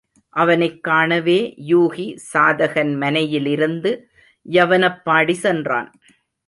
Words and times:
அவனைக் 0.29 0.83
காணவே 0.83 1.53
யூகி 1.67 2.17
சாதகன் 2.33 2.95
மனையிலிருந்து 2.95 3.91
யவனப்பாடி 4.49 5.31
சென்றான். 5.31 5.89